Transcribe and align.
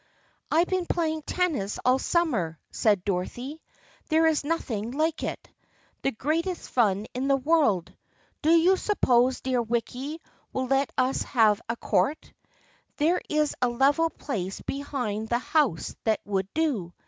"I've 0.51 0.65
been 0.65 0.87
playing 0.87 1.21
tennis 1.27 1.77
all 1.85 1.99
summer," 1.99 2.57
said 2.71 3.03
Dorothy." 3.05 3.61
There 4.09 4.25
is 4.25 4.43
nothing 4.43 4.89
like 4.93 5.21
it. 5.21 5.47
The 6.01 6.09
great 6.09 6.47
est 6.47 6.67
fun 6.73 7.05
in 7.13 7.27
the 7.27 7.37
world. 7.37 7.93
Do 8.41 8.49
you 8.49 8.77
suppose 8.77 9.41
dear 9.41 9.61
Wicky 9.61 10.19
will 10.53 10.65
let 10.65 10.91
us 10.97 11.21
have 11.21 11.61
a 11.69 11.75
court? 11.77 12.33
There 12.97 13.21
is 13.29 13.53
a 13.61 13.69
level 13.69 14.09
place 14.09 14.59
behind 14.61 15.27
the 15.27 15.37
house 15.37 15.95
that 16.05 16.21
would 16.25 16.51
do. 16.55 16.93